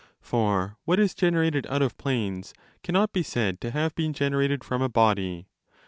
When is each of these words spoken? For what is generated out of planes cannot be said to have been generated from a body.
For 0.19 0.77
what 0.85 0.99
is 0.99 1.13
generated 1.13 1.67
out 1.69 1.83
of 1.83 1.95
planes 1.95 2.55
cannot 2.81 3.13
be 3.13 3.21
said 3.21 3.61
to 3.61 3.69
have 3.69 3.93
been 3.93 4.13
generated 4.13 4.63
from 4.63 4.81
a 4.81 4.89
body. 4.89 5.45